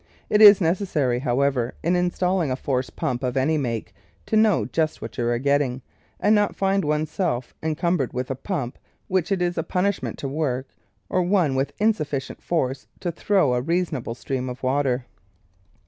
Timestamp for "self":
7.11-7.53